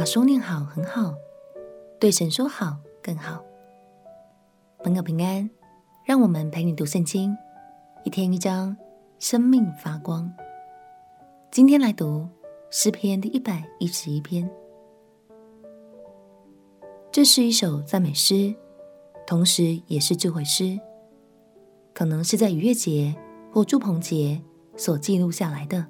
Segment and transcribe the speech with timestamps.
[0.00, 1.14] 把书念好很好，
[1.98, 3.44] 对神说好更好。
[4.82, 5.50] 朋友平安，
[6.06, 7.36] 让我们陪你读圣经，
[8.02, 8.74] 一天一章，
[9.18, 10.32] 生命发光。
[11.50, 12.26] 今天来读
[12.70, 14.50] 诗篇第一百一十一篇，
[17.12, 18.54] 这是一首赞美诗，
[19.26, 20.80] 同时也是智慧诗，
[21.92, 23.14] 可能是在逾越节
[23.52, 24.40] 或祝棚节
[24.78, 25.86] 所记录下来的。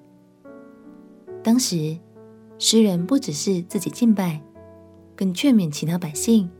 [1.44, 1.96] 当时，
[2.62, 4.38] 诗人不只是自己敬拜，
[5.16, 6.50] 更劝勉其他百姓，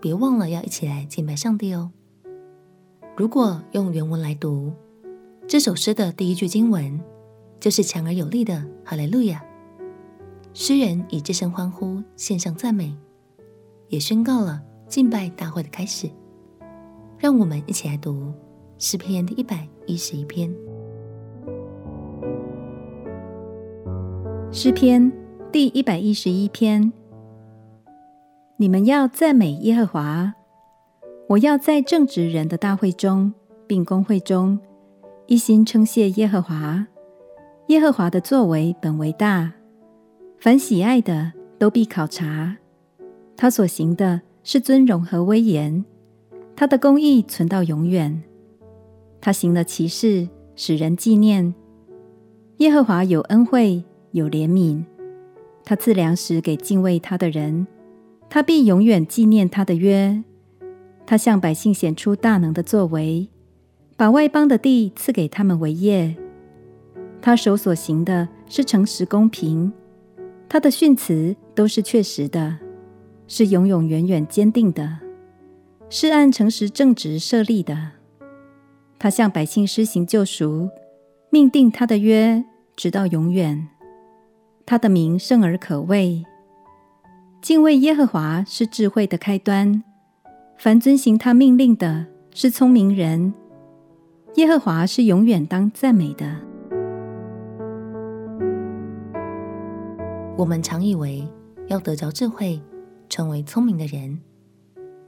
[0.00, 1.92] 别忘了要一起来敬拜上帝哦。
[3.14, 4.72] 如果用原文来读，
[5.46, 6.98] 这首诗的第一句经文
[7.60, 9.44] 就是强而有力的“哈利路亚”。
[10.54, 12.96] 诗人以这声欢呼献上赞美，
[13.88, 16.08] 也宣告了敬拜大会的开始。
[17.18, 18.32] 让我们一起来读
[18.78, 20.50] 诗篇第一百一十一篇。
[24.50, 25.12] 诗篇
[25.52, 26.90] 第一百一十一篇，
[28.56, 30.32] 你们要赞美耶和华。
[31.28, 33.34] 我要在正直人的大会中，
[33.66, 34.58] 并公会中，
[35.26, 36.86] 一心称谢耶和华。
[37.66, 39.52] 耶和华的作为本为大，
[40.38, 42.56] 凡喜爱的都必考察。
[43.36, 45.84] 他所行的是尊荣和威严，
[46.56, 48.22] 他的公义存到永远。
[49.20, 51.54] 他行了奇事，使人纪念。
[52.56, 53.84] 耶和华有恩惠。
[54.12, 54.84] 有怜悯，
[55.64, 57.66] 他赐粮食给敬畏他的人，
[58.28, 60.22] 他必永远纪念他的约。
[61.06, 63.28] 他向百姓显出大能的作为，
[63.96, 66.16] 把外邦的地赐给他们为业。
[67.20, 69.72] 他手所行的是诚实公平，
[70.48, 72.58] 他的训词都是确实的，
[73.28, 74.98] 是永永远远坚定的，
[75.88, 77.92] 是按诚实正直设立的。
[78.98, 80.68] 他向百姓施行救赎，
[81.30, 82.44] 命定他的约，
[82.74, 83.68] 直到永远。
[84.72, 86.24] 他的名圣而可畏，
[87.42, 89.84] 敬畏耶和华是智慧的开端。
[90.56, 93.34] 凡遵行他命令的，是聪明人。
[94.36, 96.38] 耶和华是永远当赞美的。
[100.38, 101.28] 我们常以为
[101.66, 102.58] 要得着智慧，
[103.10, 104.22] 成为聪明的人，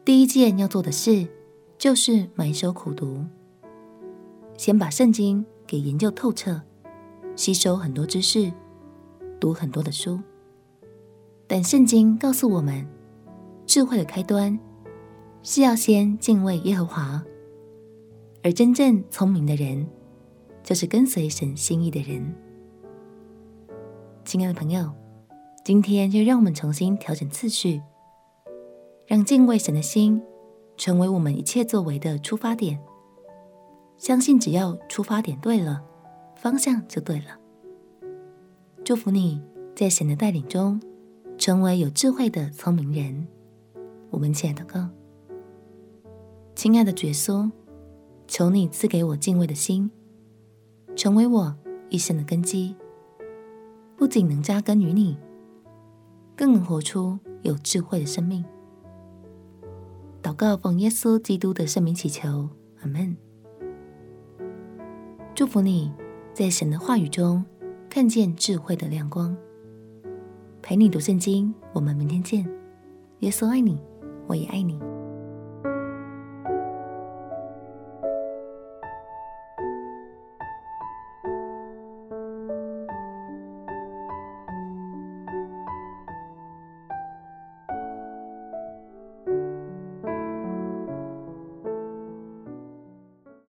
[0.05, 1.27] 第一件要做的事
[1.79, 3.25] 就是埋首苦读，
[4.59, 6.61] 先把圣经给研究透彻，
[7.35, 8.53] 吸收很多知识。
[9.41, 10.19] 读很多的书，
[11.47, 12.87] 但圣经告诉我们，
[13.67, 14.59] 智慧的开端
[15.43, 17.23] 是要先敬畏耶和华，
[18.43, 19.87] 而真正聪明的人，
[20.63, 22.35] 就是跟随神心意的人。
[24.25, 24.91] 亲爱的朋友，
[25.65, 27.83] 今天就让我们重新调整次序，
[29.07, 30.23] 让敬畏神的心
[30.77, 32.79] 成为我们一切作为的出发点。
[33.99, 35.83] 相信只要出发点对了，
[36.37, 37.39] 方向就对了。
[38.85, 39.41] 祝福你
[39.75, 40.79] 在神的带领中，
[41.39, 43.27] 成为有智慧的聪明人。
[44.11, 44.89] 我们亲爱的祷告，
[46.55, 47.51] 亲爱的耶稣，
[48.29, 49.91] 求你赐给我敬畏的心，
[50.95, 51.57] 成为我
[51.89, 52.77] 一生的根基。
[53.97, 55.17] 不仅能扎根于你，
[56.37, 58.45] 更能活出有智慧的生命。
[60.23, 62.51] 祷告奉耶稣基督的圣名祈求，
[62.83, 63.17] 阿门。
[65.35, 65.91] 祝福你
[66.35, 67.43] 在神的话语中。
[67.95, 69.37] 看见智慧的亮光，
[70.61, 71.55] 陪你读圣经。
[71.73, 72.45] 我们明天见。
[73.21, 73.81] 耶稣爱你，
[74.27, 74.81] 我也爱你。